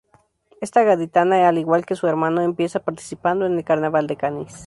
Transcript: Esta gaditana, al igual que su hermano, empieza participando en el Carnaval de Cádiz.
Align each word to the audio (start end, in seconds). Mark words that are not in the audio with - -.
Esta 0.61 0.81
gaditana, 0.81 1.47
al 1.47 1.59
igual 1.59 1.85
que 1.85 1.95
su 1.95 2.07
hermano, 2.07 2.41
empieza 2.41 2.83
participando 2.83 3.45
en 3.45 3.55
el 3.59 3.63
Carnaval 3.63 4.07
de 4.07 4.17
Cádiz. 4.17 4.55